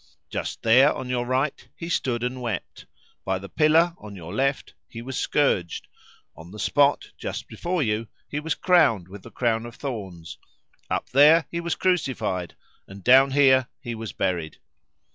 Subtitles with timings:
[0.31, 2.87] Just there, on your right, He stood and wept;
[3.23, 5.87] by the pillar, on your left, He was scourged;
[6.35, 10.39] on the spot, just before you, He was crowned with the crown of thorns;
[10.89, 12.55] up there He was crucified,
[12.87, 14.57] and down here He was buried.